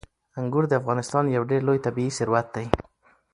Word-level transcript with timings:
انګور 0.39 0.65
د 0.69 0.73
افغانستان 0.81 1.25
یو 1.35 1.43
ډېر 1.49 1.61
لوی 1.67 1.79
طبعي 1.85 2.07
ثروت 2.17 2.47
دی. 2.55 2.65